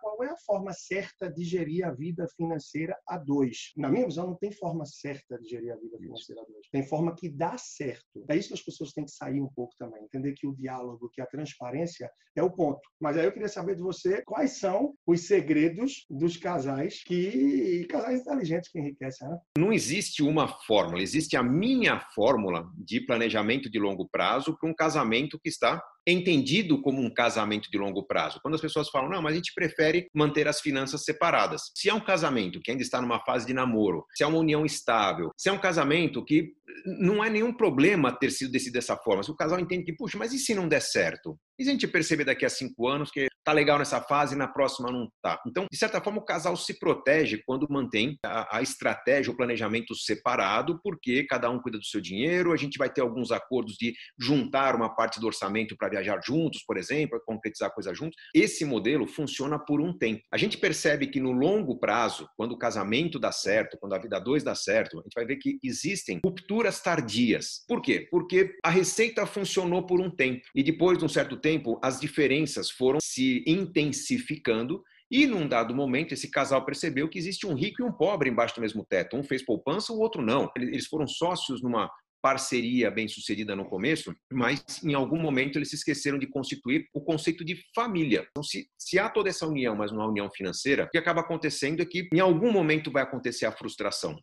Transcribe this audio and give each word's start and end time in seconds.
qual 0.00 0.22
é 0.24 0.28
a 0.28 0.36
forma 0.38 0.72
certa 0.72 1.30
de 1.30 1.44
gerir 1.44 1.86
a 1.86 1.92
vida 1.92 2.26
financeira 2.36 2.96
a 3.06 3.18
dois. 3.18 3.72
Na 3.76 3.88
minha 3.88 4.06
visão, 4.06 4.26
não 4.26 4.36
tem 4.36 4.52
forma 4.52 4.84
certa 4.84 5.38
de 5.38 5.48
gerir 5.48 5.72
a 5.72 5.76
vida 5.76 5.98
financeira 5.98 6.42
a 6.42 6.44
dois. 6.44 6.66
Tem 6.70 6.86
forma 6.86 7.14
que 7.14 7.28
dá 7.28 7.56
certo. 7.58 8.24
É 8.28 8.36
isso 8.36 8.48
que 8.48 8.54
as 8.54 8.64
pessoas 8.64 8.92
têm 8.92 9.04
que 9.04 9.10
sair 9.10 9.40
um 9.40 9.48
pouco 9.48 9.74
também. 9.78 10.02
Entender 10.04 10.32
que 10.32 10.46
o 10.46 10.54
diálogo, 10.54 11.10
que 11.12 11.20
a 11.20 11.26
transparência 11.26 12.10
é 12.36 12.42
o 12.42 12.50
ponto. 12.50 12.80
Mas 13.00 13.16
aí 13.16 13.24
eu 13.24 13.32
queria 13.32 13.48
saber 13.48 13.76
de 13.76 13.82
você 13.82 14.22
quais 14.24 14.58
são 14.58 14.94
os 15.06 15.26
segredos 15.26 16.04
dos 16.08 16.36
casais 16.36 17.02
que 17.04 17.86
casais 17.88 18.20
inteligentes 18.20 18.70
que 18.70 18.78
enriquecem. 18.78 19.28
Né? 19.28 19.38
Não 19.58 19.72
existe 19.72 20.22
uma 20.22 20.48
fórmula, 20.48 21.02
existe 21.02 21.36
a 21.36 21.42
minha 21.42 22.00
fórmula 22.14 22.70
de 22.76 23.00
planejamento 23.00 23.70
de 23.70 23.78
longo 23.78 24.08
prazo 24.08 24.56
para 24.58 24.70
um 24.70 24.74
casamento 24.74 25.38
que 25.40 25.48
está 25.48 25.82
entendido 26.06 26.80
como 26.80 27.00
um 27.00 27.12
casamento 27.12 27.70
de 27.70 27.78
longo 27.78 28.06
prazo. 28.06 28.40
Quando 28.42 28.54
as 28.54 28.60
pessoas 28.60 28.88
falam, 28.88 29.08
não, 29.10 29.22
mas 29.22 29.32
a 29.32 29.36
gente 29.36 29.52
prefere 29.54 30.08
manter 30.14 30.48
as 30.48 30.60
finanças 30.60 31.04
separadas. 31.04 31.62
Se 31.74 31.88
é 31.88 31.94
um 31.94 32.00
casamento 32.00 32.60
que 32.60 32.70
ainda 32.70 32.82
está 32.82 33.00
numa 33.00 33.20
fase 33.24 33.46
de 33.46 33.54
namoro, 33.54 34.04
se 34.14 34.22
é 34.22 34.26
uma 34.26 34.38
união 34.38 34.64
estável, 34.64 35.30
se 35.36 35.48
é 35.48 35.52
um 35.52 35.58
casamento 35.58 36.24
que 36.24 36.52
não 37.00 37.22
é 37.24 37.28
nenhum 37.28 37.52
problema 37.52 38.16
ter 38.16 38.30
sido 38.30 38.50
decidido 38.50 38.74
dessa 38.74 38.96
forma, 38.96 39.22
se 39.22 39.30
o 39.30 39.36
casal 39.36 39.60
entende 39.60 39.84
que, 39.84 39.96
puxa, 39.96 40.18
mas 40.18 40.32
e 40.32 40.38
se 40.38 40.54
não 40.54 40.68
der 40.68 40.80
certo? 40.80 41.38
E 41.60 41.62
se 41.62 41.68
a 41.68 41.72
gente 41.74 41.86
perceber 41.86 42.24
daqui 42.24 42.46
a 42.46 42.48
cinco 42.48 42.88
anos 42.88 43.10
que 43.10 43.28
tá 43.44 43.52
legal 43.52 43.78
nessa 43.78 44.00
fase 44.00 44.34
e 44.34 44.38
na 44.38 44.48
próxima 44.48 44.90
não 44.90 45.10
tá? 45.22 45.38
Então, 45.46 45.66
de 45.70 45.76
certa 45.76 46.00
forma, 46.00 46.18
o 46.18 46.24
casal 46.24 46.56
se 46.56 46.78
protege 46.78 47.42
quando 47.44 47.66
mantém 47.68 48.16
a, 48.24 48.56
a 48.56 48.62
estratégia, 48.62 49.30
o 49.30 49.36
planejamento 49.36 49.94
separado, 49.94 50.80
porque 50.82 51.24
cada 51.24 51.50
um 51.50 51.60
cuida 51.60 51.76
do 51.76 51.84
seu 51.84 52.00
dinheiro, 52.00 52.54
a 52.54 52.56
gente 52.56 52.78
vai 52.78 52.88
ter 52.88 53.02
alguns 53.02 53.30
acordos 53.30 53.74
de 53.78 53.92
juntar 54.18 54.74
uma 54.74 54.88
parte 54.88 55.20
do 55.20 55.26
orçamento 55.26 55.76
para 55.76 55.90
viajar 55.90 56.18
juntos, 56.24 56.62
por 56.66 56.78
exemplo, 56.78 57.20
concretizar 57.26 57.70
coisa 57.74 57.92
juntos. 57.92 58.16
Esse 58.34 58.64
modelo 58.64 59.06
funciona 59.06 59.58
por 59.58 59.82
um 59.82 59.92
tempo. 59.96 60.22
A 60.32 60.38
gente 60.38 60.56
percebe 60.56 61.08
que 61.08 61.20
no 61.20 61.32
longo 61.32 61.78
prazo, 61.78 62.26
quando 62.38 62.52
o 62.52 62.58
casamento 62.58 63.18
dá 63.18 63.32
certo, 63.32 63.76
quando 63.78 63.94
a 63.94 63.98
vida 63.98 64.18
dois 64.18 64.42
dá 64.42 64.54
certo, 64.54 64.98
a 64.98 65.02
gente 65.02 65.14
vai 65.14 65.26
ver 65.26 65.36
que 65.36 65.58
existem 65.62 66.20
rupturas 66.24 66.80
tardias. 66.80 67.64
Por 67.68 67.82
quê? 67.82 68.08
Porque 68.10 68.56
a 68.64 68.70
receita 68.70 69.26
funcionou 69.26 69.84
por 69.84 70.00
um 70.00 70.10
tempo 70.10 70.40
e 70.54 70.62
depois 70.62 70.96
de 70.96 71.04
um 71.04 71.08
certo 71.08 71.36
tempo 71.36 71.49
as 71.82 72.00
diferenças 72.00 72.70
foram 72.70 72.98
se 73.00 73.42
intensificando 73.46 74.82
e 75.10 75.26
num 75.26 75.48
dado 75.48 75.74
momento, 75.74 76.14
esse 76.14 76.30
casal 76.30 76.64
percebeu 76.64 77.08
que 77.08 77.18
existe 77.18 77.44
um 77.44 77.54
rico 77.54 77.82
e 77.82 77.84
um 77.84 77.90
pobre 77.90 78.30
embaixo 78.30 78.54
do 78.54 78.60
mesmo 78.60 78.86
teto. 78.88 79.16
Um 79.16 79.24
fez 79.24 79.44
poupança, 79.44 79.92
o 79.92 79.98
outro 79.98 80.22
não. 80.22 80.48
Eles 80.56 80.86
foram 80.86 81.06
sócios 81.06 81.60
numa 81.60 81.90
parceria 82.22 82.90
bem 82.90 83.08
sucedida 83.08 83.56
no 83.56 83.64
começo, 83.64 84.14
mas 84.30 84.62
em 84.84 84.94
algum 84.94 85.18
momento 85.18 85.58
eles 85.58 85.70
se 85.70 85.76
esqueceram 85.76 86.18
de 86.18 86.26
constituir 86.26 86.86
o 86.94 87.00
conceito 87.00 87.44
de 87.44 87.58
família. 87.74 88.26
Então, 88.30 88.42
se, 88.42 88.68
se 88.78 88.98
há 88.98 89.08
toda 89.08 89.30
essa 89.30 89.46
união, 89.46 89.74
mas 89.74 89.90
não 89.90 90.02
há 90.02 90.08
união 90.08 90.30
financeira, 90.30 90.84
o 90.84 90.90
que 90.90 90.98
acaba 90.98 91.22
acontecendo 91.22 91.80
é 91.80 91.86
que 91.86 92.08
em 92.12 92.20
algum 92.20 92.52
momento 92.52 92.90
vai 92.90 93.02
acontecer 93.02 93.46
a 93.46 93.52
frustração. 93.52 94.16